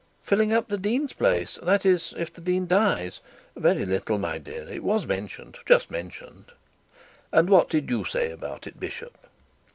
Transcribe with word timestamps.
'Filling 0.23 0.51
up 0.51 0.67
the 0.67 0.79
dean's 0.79 1.13
place; 1.13 1.59
that 1.61 1.85
is, 1.85 2.11
if 2.17 2.33
the 2.33 2.41
dean 2.41 2.65
dies? 2.65 3.19
very 3.55 3.85
little, 3.85 4.17
my 4.17 4.39
dear. 4.39 4.67
It 4.67 4.83
was 4.83 5.05
mentioned, 5.05 5.59
just 5.63 5.91
mentioned.' 5.91 6.53
'And 7.31 7.51
what 7.51 7.69
did 7.69 7.87
you 7.87 8.03
say 8.03 8.31
about 8.31 8.65
it, 8.65 8.79
bishop?' 8.79 9.15